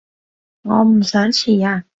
[0.63, 1.83] 我唔想遲啊